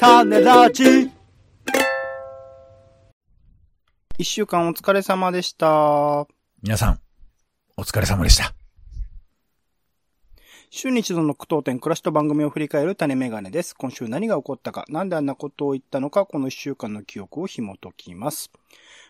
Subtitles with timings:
[0.00, 1.10] 種ラジ
[4.16, 6.26] 一週間お疲れ様でした。
[6.62, 7.00] 皆さん、
[7.76, 8.54] お疲れ様でした。
[10.72, 13.74] 週に一度の苦闘点、暮らしと番組を振り返る種メガネです。
[13.74, 18.52] 今週何が起こったか、なんであんなことを言ったのか、この一週間の記憶を紐解きます。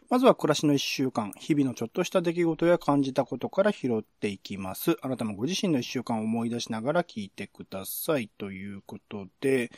[0.08, 4.96] まずは暮らしの一週間、日々のちょっとした出来事や感じたことから拾っていきます。
[5.02, 8.30] あなたもご自身の一週間を思い出しながら聞いてください。
[8.38, 9.70] ということで、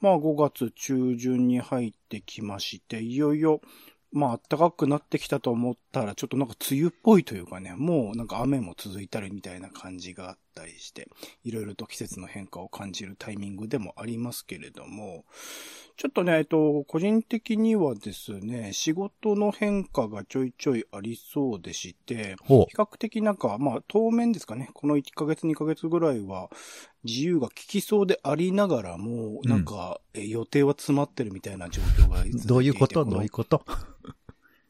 [0.00, 3.60] まあ5月中旬に入ってきまして、いよいよ、
[4.12, 11.08] まあ暖かくなってきたと思ったら、ちょっとなんか梅雨っぽいというかね、もうなんか雨も続いたりみたいな感じがあったりして、
[11.44, 15.24] いろいろと季節の変化を感じるタイミングでもありますけれども、
[15.96, 26.50] ちょっとね、えっと、個人的にはですね、仕事の変化がちょいちょいありそうでして、ほ比較的なんか、まあ当面ですかね、この1ヶ月2ヶ月ぐらいは
[27.04, 29.50] 自由が利きそうでありながらも、うん。
[29.50, 33.04] なんか、え予定は詰まってるみたいな状況がどういうこと？
[33.04, 33.62] のどういうこと？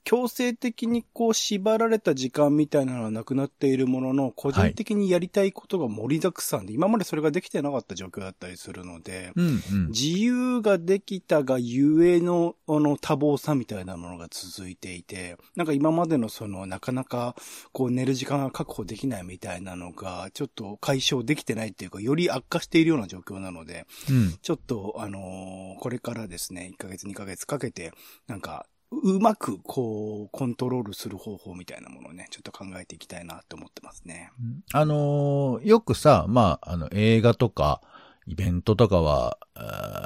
[0.06, 9.86] 強制的にこう縛られた時間みたいなのはなくなっているものの、個人的にやりたいことが盛りだくさんで、今までそれができてなかった状況だったりするので、うんうん。
[9.88, 17.34] 自由ができたがゆえの、あの、多忙さみたいなものが続いていて、なんか今までのその、なかなか、
[17.72, 24.38] こう寝る時間が確保できないみたいなのが、ちょっと解消できてないっていうか、より悪化しているような状況なので、うん。
[24.40, 27.92] ちょっと、あのーこれからですね、1ヶ月2ヶ月かけて、
[28.28, 34.30] なんか、ううまく、こう、コントロールする方法みたいなものをね、ちょっと考えていきたいなって思ってますね。
[34.72, 37.80] あのーよくさ、まあ、あの、映画とか、
[38.26, 39.38] イベントとかは、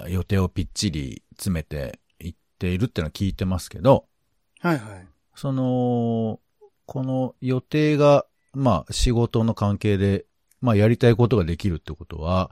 [0.09, 4.07] 予定をぴっちり詰めていっているってのは聞いてますけど、
[4.61, 5.07] はいはい。
[5.35, 6.41] その、
[6.87, 10.27] この予定が、まあ、仕事の関係で、
[10.61, 12.51] まあ、やりたいことができるってことは、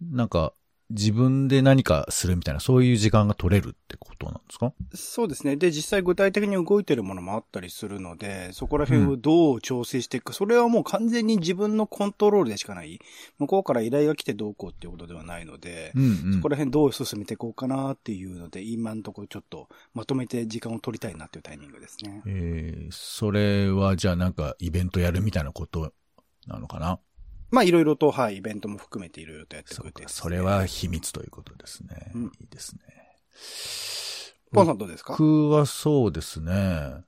[0.00, 0.52] なんか、
[0.90, 4.72] 自分で何かするみたいな、そういう時間が取れるってことなんですか？
[4.94, 5.56] そうですね。
[5.56, 12.98] で、実際具体的に動いてるものもあったりするので、そこら辺をどう調整していくか、それはもう完全に自分のコントロールでしかない。
[13.38, 16.34] 向こうから依頼が来てどうこうっていうことではないので、うんうん。
[16.36, 22.22] そこら辺どう進めていこうかなっていうので、今のところちょっとまとめて時間を取りたいなっていうタイミングですね。
[22.26, 25.92] えー、それはじゃあなんかイベントやるみたいなこと
[26.46, 26.98] なのかな？
[27.50, 32.12] まあいろいろと、はい、イベントも含めていろいろとやってくってねそれは秘密ということですね。
[32.14, 32.80] うんいいですね。
[34.52, 35.12] ポンさんどうですか？
[35.12, 37.04] 僕はそうですね。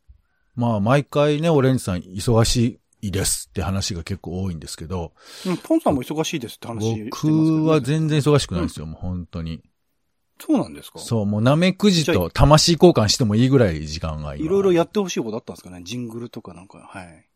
[0.54, 5.12] まあ毎回ね、オレンジさん忙しいですって話が結構多いんですけど、
[5.46, 9.62] うん、ポンさんも忙しいですって話してますけど僕ねは全然忙しくないんですよ、もう本当に。
[10.38, 10.98] そうなんですか？
[10.98, 14.44] そう、もうナメクジと魂交換してもいいぐらい時間が今。
[14.44, 15.82] いろいろやってほしいことあったんですかね？
[15.82, 17.26] ジングルとかなんか、はい。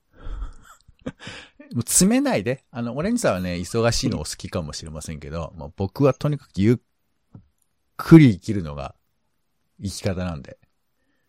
[1.73, 2.65] もう詰めないで。
[2.71, 6.77] あの、オレンジさんはね、忙しいのお好きかもしれませんけど、まあ、僕はとにかくゆっ
[7.97, 8.95] くり生きるのが
[9.83, 10.59] 生き方なんで。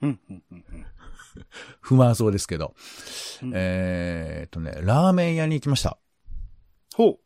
[0.01, 0.85] うん、うん、うん、うん。
[1.81, 2.73] 不満そうですけど。
[3.44, 5.97] うんえーっとね、ラーメン屋に行きました。
[6.96, 7.19] ほう。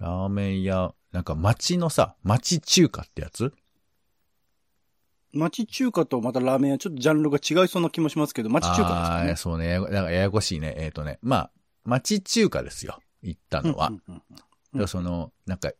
[0.00, 3.52] ラーメン屋、なんか町のさ、町中華ってやつ？
[5.32, 9.36] 町中華とまたラーメン屋、ちょっとジャンルが違いそうな気もしますけど、町中華ですかね。
[9.36, 9.66] そうね。
[9.66, 10.74] ややだからややこしいね。
[10.78, 11.50] えーっとね、まあ、
[11.88, 13.00] 町中華ですよ。
[13.22, 13.90] 行ったのは。
[14.86, 15.72] その、なんか、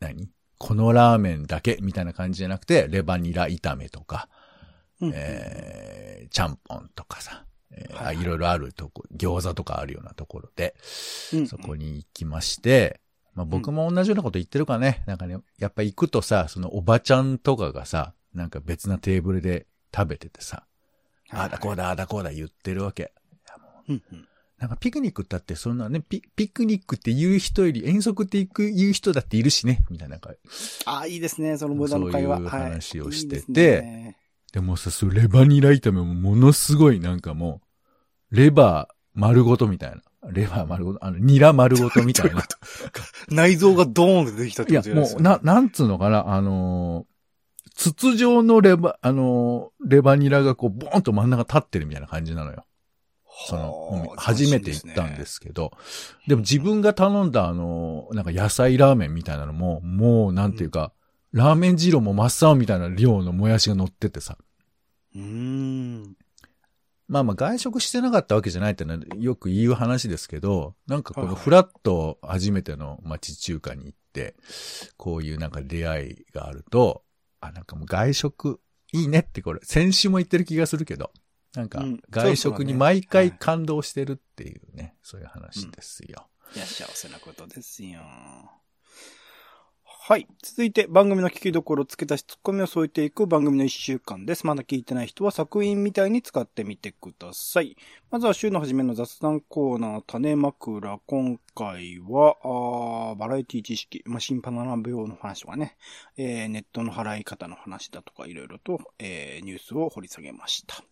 [0.00, 0.30] 何？
[0.58, 4.30] このラーメンだけみたいな感じじゃなくて、レバニラ炒めとか、
[5.02, 10.74] うんえー、ちゃんぽんとかさ、えーはいはいいろいろあるとこ、餃子とかあるようなところで、
[11.34, 13.00] うんそこに行きまして、
[13.34, 15.04] まあ僕も同じようなこと言ってるかね。
[15.06, 20.64] なんかね、やっぱ行くとさ、そのおばちゃんとかがさ、なんか別なテーブルで食べててさ、
[21.30, 23.12] ああだこうだ、ああだこうだ言ってるわけ。
[23.90, 24.28] うんうん
[24.58, 30.30] なんかピクニックだってそんなね、ピピクニックって言う人より遠足って行く言う人だっているしね、みたいななんか。
[30.86, 32.36] ああ、いいですね、その無駄の会話。
[32.38, 34.16] そういうはい話をしてていいですね
[34.52, 37.60] でもさ、それレバニラ炒めもものすごいなんかも
[38.32, 40.00] う、レバー丸ごとみたいな。
[40.32, 42.42] レバー丸ごと、あの、ニラ丸ごとみたいな。
[43.28, 47.16] 内臓がドーンって出てきたっていやこと、じゃないですもう、な、なんつうのかな、あのー
[47.74, 52.64] 筒状のレバ、あのーレバニラがこう、ボーンと真ん中立ってるみたいな感じなのよ。
[53.44, 55.26] その、はあ初めて行ったんで。
[55.26, 55.72] すけど、
[56.26, 60.92] でも自分が頼んだあの、なんか野菜ラーメンみたいなのも、もうなんていうか、
[61.32, 64.38] ラーメン汁も真っ青みたいな量のもやしが乗っててさ。
[65.14, 66.16] うーん。
[67.08, 74.34] まあまあ外食してなかったわけじゃないってのはよく言う話ですけど、なんかこのフラッと初めての町中華に行って、
[74.96, 77.02] こういうなんか出会いがあると、
[77.40, 78.60] あ、なんかもう外食
[78.92, 81.12] いいねってこれ、先週も言ってる気がするけど、
[81.56, 86.28] なんかうん外食に毎回感動してるっていうね、そういう話ですよ。
[86.54, 88.00] いや、幸せなことですよ。
[90.08, 90.28] はい。
[90.40, 94.46] 続いて番組の聞きどころ付け足しツッコミを添えていく番組の一週間です。
[94.46, 97.76] まだ聞いてない人は作品みたいに使ってみてください。
[98.12, 101.00] まずは週の初めの雑談コーナー、種枕。
[101.06, 105.76] 今回は、あーバラエティ知識、まあ、新パナナ病の話とかね、
[106.16, 110.84] えーネットの払い方の話だとかいろいろと、えーニュースを掘り下げました。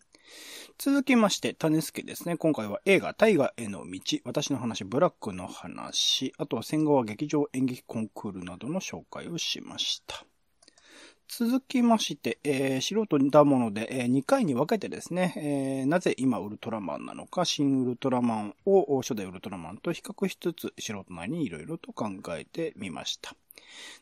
[0.77, 2.35] 続きまして、種助ですね。
[2.35, 10.25] 今回は映画、大河への道、私の話、ブラックの話、あとは戦後は劇場演劇コンクールなどの紹介をしました。
[11.27, 23.35] 続きまして、えー素人だもので、え2回に分けてですね、えーなぜ今ウルトラマンなのか、新ウルトラマンを初代ウルトラマンと比較しつつ、素人なりにいろいろと考えてみました。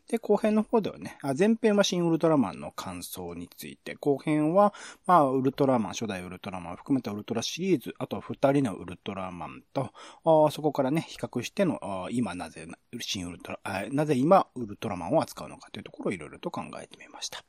[0.08, 4.74] で、後編の方ではね、あ前編は新ウルトラマンの感想について、後編は、
[5.06, 9.92] まあ、ウルトラマン、初代ウルトラマンを含めたウルトラシリーズ、あと二人のウルトラマンと、
[10.26, 12.68] あそこからね、比較しての、あ今なぜ、
[13.00, 17.44] 新ウルトラ、なぜ今ウルトラマンを扱うのかというところをいろいろと考えてみました。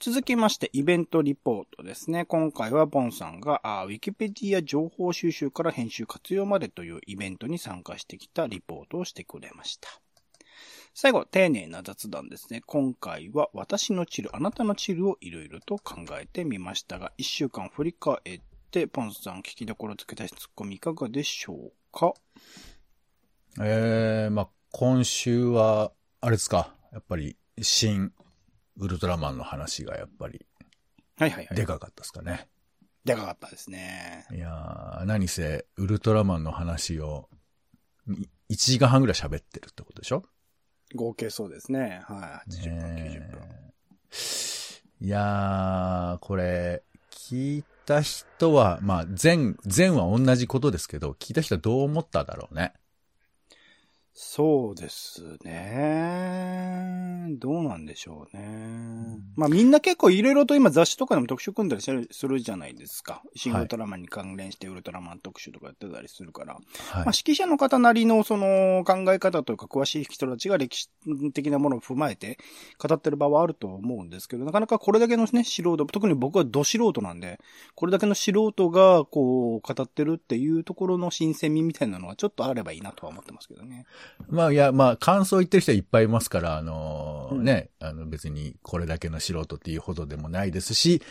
[0.00, 2.24] 続きまして、イベントリポートですね。
[2.24, 9.88] 今回はボンさんが、ウィキペディア情報収集から編集活用までというイベントに参加してきたリポートをしてくれました。
[10.94, 12.60] 最後、丁寧な雑談ですね。
[12.66, 18.40] 今回は私のチル、あなたのチルをいろいろと考えてみましたが、一週間振り返っ
[18.70, 22.14] て、ポンさん聞きどころつけたしツッコミいかがでしょうか？
[23.60, 28.12] えー、まあ、今週は、あれですか、やっぱり、新
[28.76, 30.46] ウルトラマンの話がやっぱり、
[31.16, 31.56] はいはいはい。
[31.56, 32.48] でかかったですかね。
[33.04, 34.26] でかかったですね。
[34.32, 37.28] いやー、何せ、ウルトラマンの話を、
[38.08, 40.24] い1時間半ぐらい喋ってるってことでしょ？
[40.94, 42.02] 合計そうですね。
[42.06, 42.50] はい。
[42.50, 43.40] 80分、90分。
[45.00, 52.72] いやー、これ、聞いた人は、まあ、前、前は同じことですけど、聞いた人はどう思っただろうね。
[54.12, 57.17] そうですね。
[57.38, 59.18] どうなんでしょうね。
[59.36, 63.22] まあみんな結構いろいろと今雑誌とかでも特集組んだりするするじゃないですか。
[63.34, 66.54] 新ウルトラマンに関連してウルトラマン特集とかやってたりするから。
[66.54, 66.62] はい
[66.94, 70.90] まあ、指揮者の方なりのその考え方というか詳しい人たちが歴史
[71.32, 72.38] 的なものを踏まえて
[72.78, 77.38] 語ってる場はあると思うんですけど、なかなかこれだけのね、素人、特に僕はど素人なんで、
[77.74, 83.86] これだけの素人がこう語ってるっていうところの新鮮味みたいなのはちょっとあればいいなとは思ってますけどね。
[84.28, 91.02] まあ、いや、まあ、感想言ってる人はいっぱいいますから、あのーうんね、あの、別にこれだけの素人っていうほどでもないですし、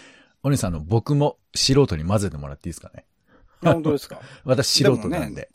[0.44, 3.06] お姉さん、あの、僕も素人に混ぜてもらっていいですかね？
[3.64, 4.22] あ本当ですか？
[4.46, 5.50] 私素人なんで。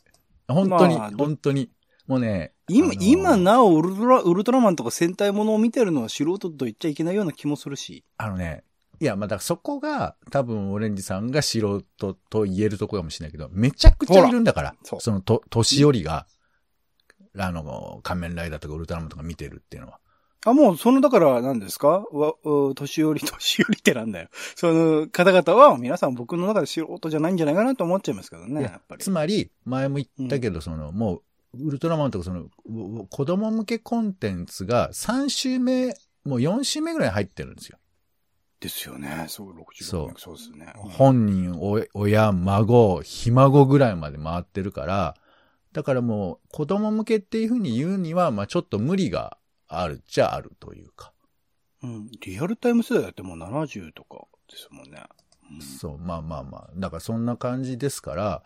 [0.48, 1.70] 本当に、まあど本当に。
[2.06, 8.04] もうね、今、あのー今なおウルトラ、ウルトラマンとか戦隊ものを見てるのは素人と言っちゃいけないような気もするし。
[8.16, 8.64] あのね、
[9.00, 16.26] いや、まあ、だそこが、多分、オレンジさんが素人と言えるところかもしれないけど、めちゃくちゃいるんだから、そうその、と、年寄りが、
[17.38, 19.98] あの、仮面ライダーとかウルトラマンとか見てるっていうのは。
[20.44, 22.04] あ、もう、その、だから、何ですか？
[22.10, 24.28] わ、う年寄り、 年寄りってなんだよ。
[24.56, 29.10] その方々は、皆さん僕の中で素人じゃないんじゃないかなと思っちゃいますけどね、いややっぱりつ。
[29.10, 31.22] まり、前も言ったけど、その、も
[31.54, 35.88] う、ウルトラマンとかその、う子供向けコンテンツが3週目、
[36.24, 37.78] もう4週目ぐらい入ってるんですよ。
[38.58, 39.26] ですよね。
[39.28, 40.72] そう、60そうそうですね。
[40.76, 45.14] 本人、お親、孫、ひ孫ぐらいまで回ってるから、
[45.72, 49.36] だからもう、子供向けっていうふうに言うには、まあちょっと無理が
[49.80, 51.12] あるっちゃあるというか。
[51.82, 52.10] うん。
[52.24, 55.02] リアルタイム世代だってもう70とかですもんね。
[55.50, 56.70] うんそう、まあまあまあ。
[56.76, 58.42] だからそんな感じですから、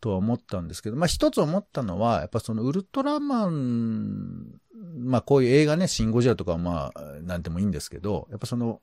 [0.00, 4.60] とは思ったんですけど、まあ一つ思ったのは、やっぱそのウルトラマン、
[4.98, 8.82] まあこういう映画ね、シン・ゴジラとかはまあ、なんでもいいんですけど、やっぱその、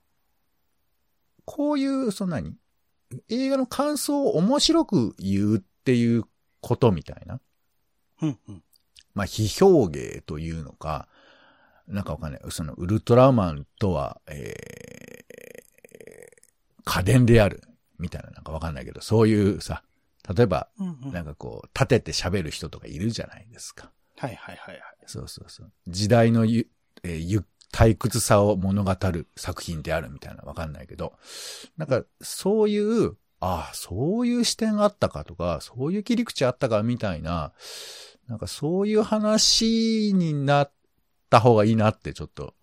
[1.46, 2.56] こういう、そんなに、
[3.27, 6.24] 映画の感想を面白く言うっていう
[6.62, 7.41] ことみたいな。
[8.22, 8.63] うん、うん。
[9.13, 11.08] まあ、非表芸というのか、
[11.89, 12.41] なんかわかんない。
[12.50, 17.63] その、ウルトラマンとは、えー、家電である。
[17.98, 19.84] みたいな、なんかわかんないけど、そういうさ、
[20.34, 21.12] 例えば、うん、うん。
[21.12, 23.91] なんかこう、立てて喋る人とかいるじゃないですか。
[24.17, 24.84] はいはいはいはい。
[25.05, 25.72] そうそうそう。
[25.88, 26.67] 時代のゆ、
[27.03, 31.13] えーゆ退屈さを物語る作品であるみたいなわかんないけど、
[31.77, 37.53] なんかそういう、ああ、そういう視点があったかとか、そういう切り口あったかみたいな、
[38.27, 40.72] なんかそういう話になっ
[41.30, 42.54] た方がいいなってちょっと、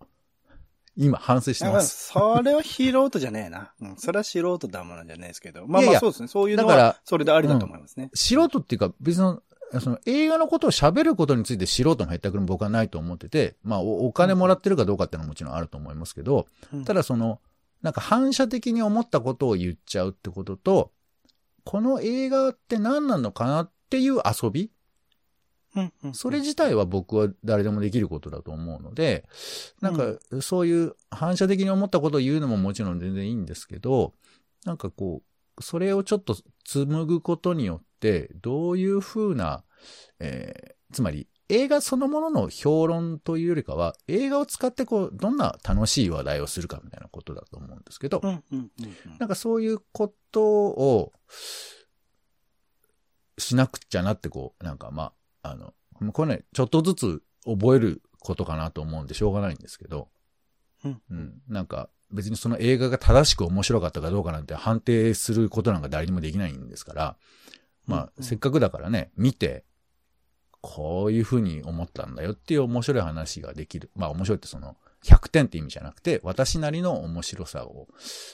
[0.95, 2.11] 今反省してます。
[2.11, 3.71] それは素人じゃねえな。
[3.79, 3.97] うん。
[3.97, 5.67] それは素人だものじゃないですけど。
[5.67, 6.27] まあいやいやまあそうですね。
[6.27, 8.09] そういうのだからは、それでありだと思いますね。
[8.15, 9.41] 素人っていうか別の、
[9.79, 17.41] その映画のことを喋ることについて素人の減ったくるも僕はないと思ってて、まあおお金もらってるかどうかっていうのはもちろんあると思いますけど、うんただその、
[17.83, 20.91] なんか反射的に思ったことを言っちゃうってことと、
[21.63, 24.76] この映画って何なのかなっていう遊びうんうん
[26.13, 29.27] それ自体は僕は誰でもできることだと思うので、
[29.81, 34.13] なんか、そういう反射的に思ったことを言うのももちろん全然いいんですけど、
[34.65, 35.21] なんかこ
[35.57, 39.63] う、それをちょっと紡ぐことによって、どういうふうな、
[40.19, 48.19] えーつまり映画そのものの評論というよりかは、映画を使ってこう、どんな楽しい話題をするかみたいなことだと思うんですけど、
[49.19, 51.13] なんかそういうことを
[53.37, 55.73] しなくちゃなってこう、なんかまあ、あの、
[56.13, 60.09] これね、ちょっとずつ覚えることかなと思うんでしょうがないんですけど、
[60.83, 61.01] うん。
[61.09, 61.41] うん。
[61.47, 67.17] なんか別にその映画が正しく面白かったかどうかなんて判定することなんか誰にもできないんですから、
[67.85, 68.23] まあ、うん。
[68.23, 69.65] せっかくだからね、見て、
[70.61, 73.91] こういうふうに思ったんだよっていう面白い話ができる。
[73.95, 77.87] まあ面白いってその、100点って意味じゃなくて、私なりの面白さを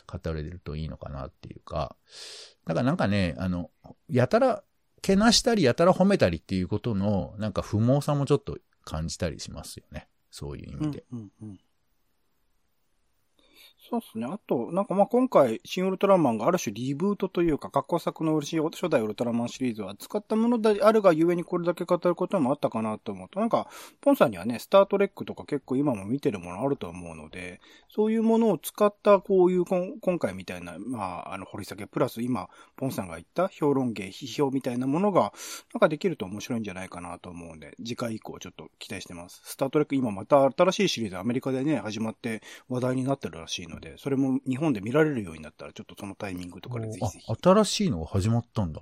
[0.08, 1.96] 語れるといいのかなっていうか、
[2.66, 3.70] だからなんかね、あの、
[4.10, 4.64] やたら、
[5.04, 10.08] けなしたりやたら褒めたりっていうことの、なんか不毛さもちょっと感じたりしますよね。
[10.32, 11.04] そういう意味で。
[11.12, 11.60] うんうんうん
[13.90, 14.26] そうですね。
[14.26, 23.68] あと、なんかまあ今回、新ウルトラマンがある種リブートというか、過去作の嬉しい初代ウルトラマンシリーズは使ったものであるがゆえにこれだけ語ることもあったかなと思うと、なんか、
[24.00, 27.60] ポンさんにはね、スタートレックとか結構今も見てるものあると思うので、
[27.90, 32.48] そういうものを使ったこういうこん今回みたいな、まあ、あの、掘り下げ、プラス今、
[32.78, 35.34] ポンさんが言った評論芸、批評みたいなものが、
[35.74, 39.42] なんかできると面白いんじゃないかなと思うんで、次回以降ちょっと期待してます。
[39.44, 47.36] スタートレック今また新しいシリーズアメリカでね、始まって話題になってるらしいので、それも日本で見られるようになったら、ちょっとそのタイミングとかでぜひぜひあ、。
[47.42, 48.82] 新しいのが始まったんだ。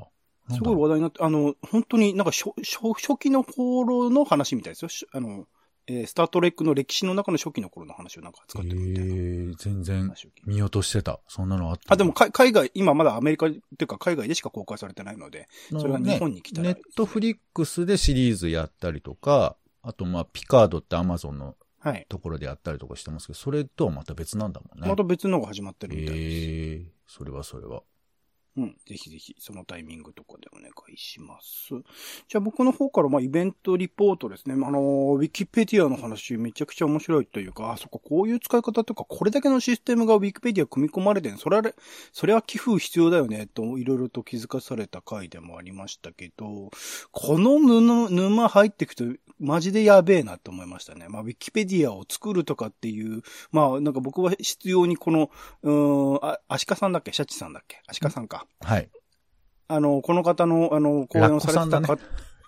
[0.50, 4.90] すだごい話題になって、あの、本当になんか初、初、初期の頃の話みたいですよ。
[4.90, 5.48] しあの、
[5.88, 10.14] えースタートレックの歴史の中の初期の頃の話をなんか使ってるみたいなえー、全然。
[10.46, 11.20] 見落としてた。
[11.28, 11.94] そんなのあった。
[11.94, 22.06] あ、でも、か海外、今まだアメリカっていうか海外でしか公開されてないので、それが日本に来たらネットフリックスでシリーズやったりとか、あとまあ、ピカードってアマゾンのはい。
[22.08, 24.88] ところでやったりとかしてますけど、それとはまた別なんだもんね。
[24.88, 26.26] また別のが始まってるみたいです。
[26.26, 27.82] ええそれはそれは。
[28.58, 28.78] うん。
[28.86, 31.70] ぜひぜひ、そのタイミングとかでお願いします。
[32.28, 34.56] じゃあ僕の方から、まあ、イベントリポートですね。
[34.56, 41.64] あの、ウィキペディアの話めちゃくちゃ面白いというか、あ、そっか、こういう使い方とか、これだけのシステムがウィキペディア組み込まれてるそれは、
[42.12, 46.72] それは寄付必要だよね、と、いろいろと気づかされた回でもありましたけど、
[47.12, 49.06] この布、沼入ってくと、
[49.40, 51.08] マジでやべえなと思いましたね。
[51.10, 55.32] まあ、ウィキペディアを作るとかっていう、まあ、なんか僕は必要にこの、
[55.64, 55.72] う
[56.16, 57.12] ん、あ、アシカさんだっけ？
[57.12, 57.82] シャチさんだっけ？
[57.88, 58.41] アシカさんか。
[58.62, 58.90] はい。
[59.68, 61.98] あの、この方の、あの、講演をされてたか、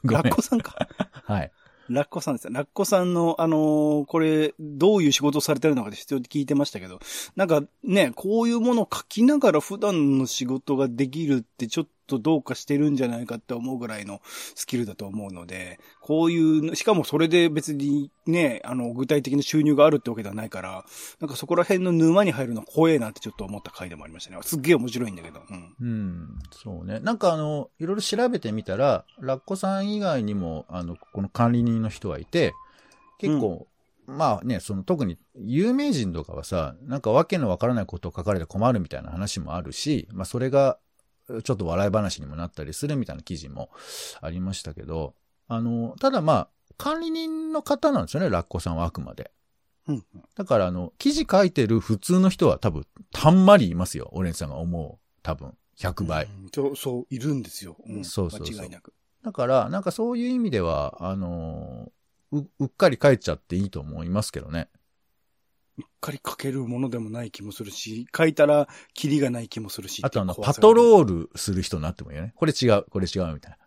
[0.04, 0.88] ラッコさんか。
[1.26, 1.52] はい。
[1.90, 2.54] ラッコさんですよ。
[2.54, 7.00] ラッコさんの、あのーこれ、どういう仕事をされてるのかで必要って聞いてましたけど、
[7.36, 20.86] なんかね、こういうものを書きながら普段の仕事ができるってちょっとどうかしてるんじゃないかって思うぐらいのスキルだと思うので、こういう、しかもそれで別にね、あの、具体的な収入があるってわけではないから、
[21.20, 24.38] なんかそこら辺の沼に入るの怖えなってちょっと思った回でもありましたね。
[24.44, 25.42] すっげえ面白いんだけど。
[25.50, 25.76] うん。
[25.80, 27.00] うん、そうね。
[27.00, 32.54] なんかあの、いろいろ調べてみたら、ラッコさん以外にも、あの、この管理人の人がいて、
[33.20, 33.68] 結構、
[34.06, 40.78] まあね、その特に有名人とかはさ、なんかわけのわからないことを書かれて困るみたいな話もあるし、まあそれが
[41.27, 43.70] ちょっと笑い話にもなったりするみたいな記事も
[44.22, 45.15] ありましたけど、
[45.48, 49.32] あの、ただまあ、管理人の方なんですよね、ラッコさんはあくまで。
[49.88, 50.06] うん。
[50.36, 55.03] だからあの、記事書いてる普通の人は多分、たんまりいますよ、オレンジさんが思う。
[55.22, 56.25] 多分、100倍。
[56.25, 57.77] うんそう、そう、いるんですよ。
[57.86, 58.06] うん。
[58.06, 58.94] そうそうそう間違いなく。
[59.24, 61.92] だから、なんかそういう意味では、あの
[62.32, 64.70] う、うっかり書いちゃっていいと思いますけどね。
[65.77, 70.01] うっかり書けるものでもない気もするし、書いたらキリがない気もするし。
[70.03, 72.34] あとあの、パトロールする人になってもいいよね。
[72.36, 73.58] これ違う、これ違うみたいな。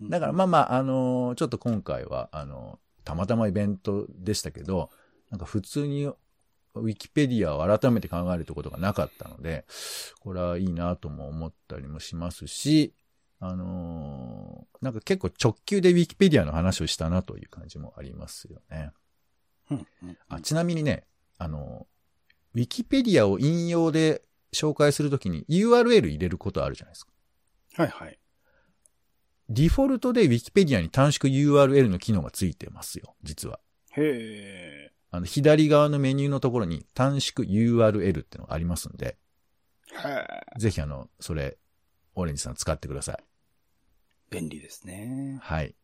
[0.00, 4.90] だからまあまあ、あのーちょっと今回は、あのーたまたまイベントでしたけど、
[5.30, 9.64] なんか普通にウィキペディアを改めて考えるってことがなかったので、
[10.20, 12.92] これはいいなとも思ったりもしますし、
[13.40, 18.92] あのーなんか結構直球でウィキペディアの話をしたなという感じもありますよね。
[19.70, 21.04] うんうんあちなみにね、
[21.38, 21.86] あの、
[22.54, 24.22] ウィキペディアを引用で
[24.52, 27.12] 紹介するときに URL 入れることあるじゃないですか。
[27.76, 28.18] はいはい。
[29.50, 33.60] ディフォルトでウィキペディアに短縮 URL の機能がついてますよ、実は。
[33.96, 39.16] へあの、左側のメニューのところに短縮 URL ってのがありますんで。
[40.58, 41.56] ぜひあの、それ、
[42.14, 43.24] オレンジさん使ってください。
[44.30, 45.38] 便利ですね。
[45.40, 45.74] はい。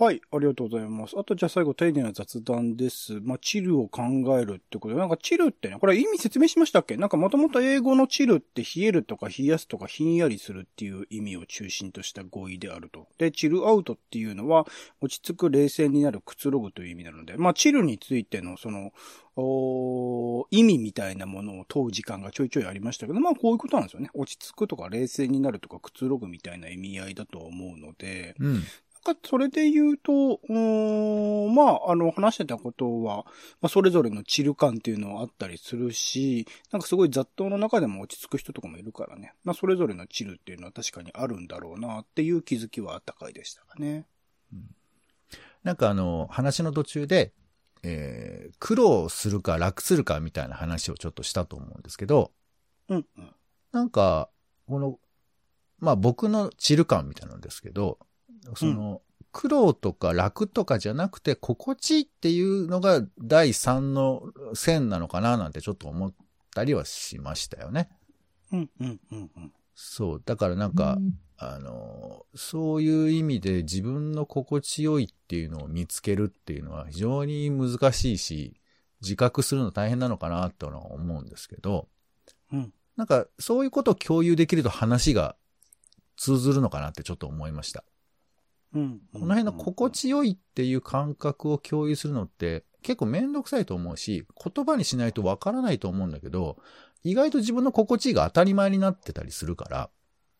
[0.00, 1.18] はい、ありがとうございます。
[1.18, 3.20] あと、じゃあ最後、丁寧な雑談です。
[3.20, 4.02] まあ、チルを考
[4.40, 6.96] えるってことで、なんかチルってね、これ意味説明しましたっけ？
[6.96, 13.08] なんかもともと英語のチルって冷えるとか冷やすとかひんやりするっていう意味を中心とした語彙であると。
[13.18, 14.66] で、チルアウトっていうのは、
[15.02, 18.92] 落ち着く冷静になるくつろぐという意味なので、まあ、チルについてのその、
[19.36, 24.08] お意味みたいなものを問う時間がちょいちょいありましたけど、まあ、こういうことなんですよね。
[24.14, 28.62] 落ち着くとか冷静になるとかくつろぐみたいな意味合いだと思うので、うん。
[29.06, 33.24] なんかそれで言うと、うーん、まあ、あの、話してたことは、
[33.62, 39.32] まあ、それぞれのチル感っていうのはあったりするし、なんかすごい雑踏の中でも落ち着く人とかもいるからね。
[39.42, 44.06] まあ、それぞれのチルっていうのは確かにあるんだろうなっていう気づきはあったかいでしたかね。
[45.62, 47.32] なんかあの、話の途中で、
[47.82, 52.32] えー苦労するか楽するかみたいな話をちょっとしたと思うんですけど、
[52.88, 53.34] うん、うん。
[53.72, 54.28] なんか、
[54.66, 54.98] この、
[55.78, 57.98] まあ僕のチル感みたいなんですけど、
[58.54, 64.22] その、苦労とか楽とかじゃなくて、心地いいっていうのが第三の
[64.54, 66.14] 線なのかななんてちょっと思っ
[66.54, 67.88] たりはしましたよね。
[68.52, 69.52] うん、うん、うん、うん。
[69.74, 70.22] そう。
[70.24, 70.98] だからなんか、
[71.36, 78.60] あの、そういう意味で自分の心地よいっていうのを見つけるっていうのは非常に難しいし、
[79.00, 81.88] 自覚するの大変なのかなってのは思うんですけど、
[82.52, 82.72] うん。
[82.96, 85.36] なんかそういうことを共有できると話が
[86.16, 87.84] 通ずるのかなってちょっと思いました。
[88.74, 89.00] うん。
[89.12, 96.58] この辺の心地よいっていう感覚を共有するのって結構めんどくさいと思うし、言葉にしないとわからないと思うんだけど、
[97.02, 99.90] 意外と自分の心地いいが当たり前になってたりするから、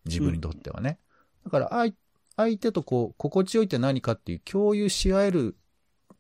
[0.05, 0.99] 自分にとってはね。
[1.45, 1.95] だから相、
[2.37, 5.57] 相手とこう、心地よいって何かっていう共有し合える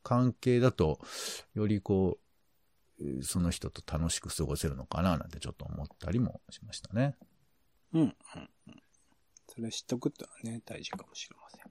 [0.02, 1.00] 関係だと、
[1.54, 2.18] よりこ
[2.98, 7.16] う、えーその人と楽しく過ごせるのかななんてちょっと思ったりもしましたね。
[7.94, 8.16] うん。
[9.48, 11.69] それ知っとくってのはね、大事かもしれません。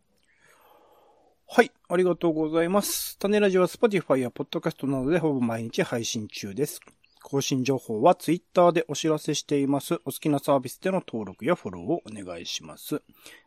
[1.51, 3.17] はい、ありがとうございます。
[3.17, 6.79] 種ラジは Spotify や Podcast などでほぼ毎日配信中です。
[7.23, 9.95] 更新情報は Twitter でお知らせしています。
[9.95, 13.01] お好きなサービスでの登録やフォローをお願いします。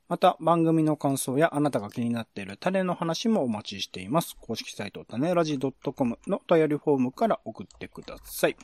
[0.08, 4.36] また、番組の感想やあなたが気になっている種の話もお待ちしています。
[4.40, 8.56] 公式サイト種ラジ .com のお便りフォームから送ってください。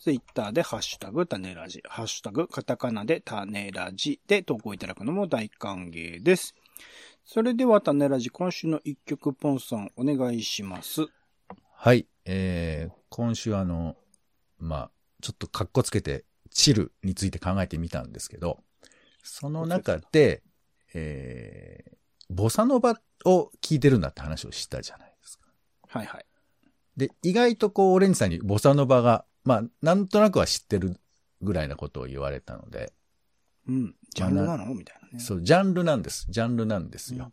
[0.00, 6.56] ツイッターでハッシュタグ種ラジ、ハッシュタグカタカナで種ラジで投稿いただくのも大歓迎です。
[7.24, 11.06] それでは種ラジ今週の一曲ポンさんお願いします。
[11.76, 12.06] はい。
[12.24, 13.96] えー、今週あの、
[14.58, 14.90] まあ、
[15.22, 18.58] ちょっと格好つけて、チルについて考えてみたんですけど、
[19.22, 20.42] その中で、
[20.92, 21.96] えー、
[22.28, 25.46] ボサノバを聞いてるんだって話をしたじゃないですか。
[25.88, 26.26] はいはい。
[26.96, 30.96] で、意外とこう、オレンジさんにボサノバが、まあ、なんとなくは知ってる
[31.40, 32.92] ぐらいなことを言われたので、
[33.70, 33.94] うん。
[34.14, 34.74] ジャンルなの？
[34.74, 35.20] みたいなね。
[35.20, 36.26] そう、ジャンルなんです。
[36.28, 37.32] ジャンルなんですよ。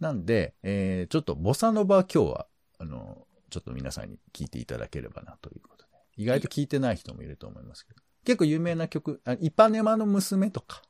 [0.00, 2.46] なんで、えー、ちょっとボサノバ今日は、
[2.78, 5.90] あの、ちょっと皆さんに聞いていただければなということで。
[6.16, 8.00] 意外と聞いてない人もいると思いますけど。
[8.24, 10.82] 結構有名な曲、あイパネマの娘とか、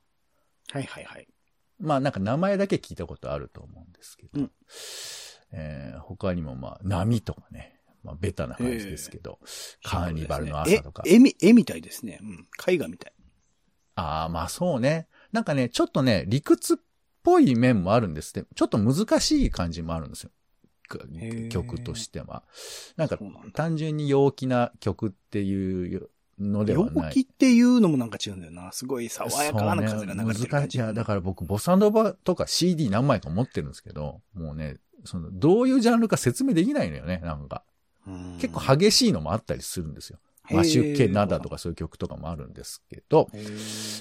[0.71, 1.29] はいはいはい。
[1.79, 4.51] まあなんか名前だけ聞いたことあると思うんですけど、うん
[5.53, 9.39] えー他にもまあ波とかね、まあベタな話ですけど、
[9.83, 11.03] カーニバルのえ朝とか。
[11.05, 12.21] 絵み、絵みたいですね。
[12.23, 12.47] うん。
[12.67, 13.13] 絵画みたい。
[13.97, 15.09] ああ、まあそうね。
[15.33, 16.77] なんかね、ちょっとね、理屈っ
[17.23, 18.49] ぽい面もあるんですって。
[18.55, 20.31] ちょっと難しい感じもあるんですよ。
[21.51, 22.45] 曲としては。
[22.97, 23.19] なんか
[23.53, 27.13] 単純に陽気な曲っていうのでは陽ない。
[27.13, 28.71] 気っていうのもなんか違うんだよな。
[28.71, 30.49] すごい爽やかな風が流れてるね。
[30.51, 30.79] 難しい。
[30.79, 37.65] いや、だから僕、ボサノバとか CD 何枚か持ってるんですけど、もうね、その、どういうジャンルか説明できないのよね、なんか。
[38.07, 40.21] うん結構激しいのもあったりするんですよ。
[40.51, 43.29] マシュケナダとかそういう曲とかもあるんですけど、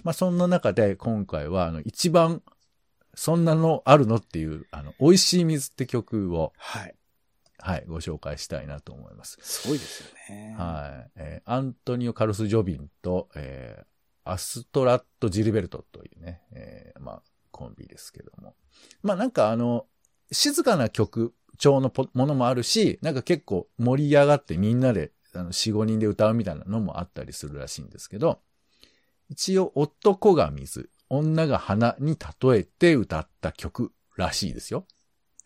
[0.03, 2.41] まあそんな中で今回は、あの、一番、
[3.13, 6.95] そんなのあるのっていう、あの、美味しい水って曲を、はい。
[7.60, 9.38] はい、ご紹介したいなと思います。
[9.41, 10.55] すごいですよね。
[10.58, 11.12] はい。
[11.15, 13.86] えーアントニオ・カルス・ジョビンと、えー
[14.27, 18.55] アストラット・ジルベルトというね、えーまあ、コンビですけども。
[19.03, 19.86] まあなんかあの、
[20.31, 28.39] 静かな曲調のポものもあるし、なんか結構盛り上がってみんなで、あの、4、5人で歌うみたいなのもあったりするらしいんですけど、
[29.30, 34.86] 一応男が水、女が花に例えて歌った曲らしいですよ。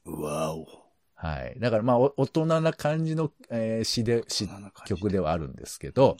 [0.06, 0.65] うわお。
[1.15, 1.60] はい。
[1.60, 4.47] だからまあ、お大人な感じの、えー詩で、詩
[4.86, 6.17] 曲ではあるんですけど、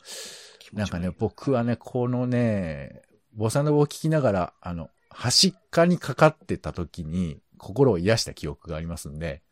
[0.72, 3.02] なんかね、僕はね、このね、
[3.32, 9.42] ボサノバを聴きながら、あの、端っかにかかってた時に、心を癒した記憶がありますんで、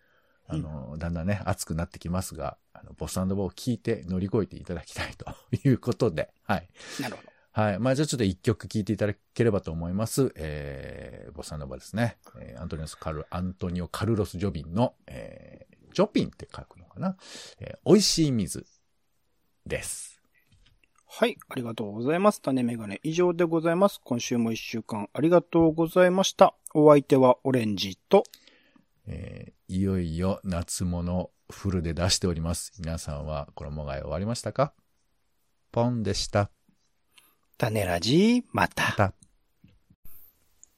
[0.49, 6.69] あの、だんだんね、熱くなってきますが、あの、ボサノバを聴いて乗り越えていただきたいということで、はい。
[7.01, 7.29] なるほど。
[7.53, 7.79] はい。
[7.79, 10.33] まあ、じゃあちょっと一曲聴いていただければと思います。
[10.37, 12.17] えー、ボサノバですね。
[12.41, 17.17] えーアントニオスカル、アントニオ・カルロス・ジョビンの、えージョピンって書くのかな、
[17.59, 18.67] えー美味しい水
[19.67, 20.23] です。
[21.11, 22.41] はい、ありがとうございます。
[22.41, 24.01] 種メガネ以上でございます。
[24.05, 26.55] 今週も一週間ありがとうございました。
[26.75, 28.25] お相手はオレンジと、
[29.09, 32.73] えーいよいよ夏物フルで出しております。
[32.79, 34.73] 皆さんは衣替え終わりましたか？
[35.73, 36.51] ポンでした。
[37.59, 38.85] 種ラジ、また。
[38.85, 39.15] また。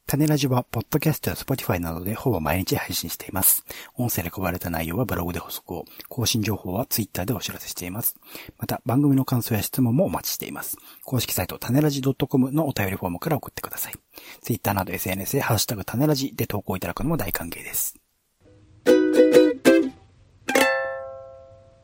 [0.06, 3.64] タネラジは、ポッドキャストやスポティファイなどでほぼ毎日配信しています。
[3.94, 8.16] 音声で配られた内容はブログで補足を、更新情報はツイッターでお知らせしています。
[8.58, 10.78] また、番組の感想や質問もお待ちしています。
[11.04, 13.94] 公式サイト、タネラジ .com のお便りフォームから送ってください。
[14.42, 17.99] ツイッターなど SNS でハッシュタグ種ラジで投稿いただくのも大歓迎です。
[18.84, 19.49] thank you